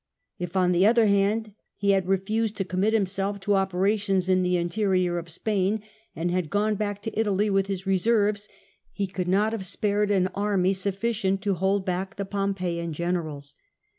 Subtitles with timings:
[0.39, 4.41] If, on the other hand, he had refused to commit himself to opera tions in
[4.41, 5.83] the interior of Spain,
[6.15, 8.49] and had gone back to Italy with his reserves,
[8.91, 13.55] he could not have spared an army sufiicient to hold back the Pompeian generals.